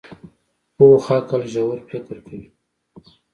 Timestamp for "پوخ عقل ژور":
0.75-1.77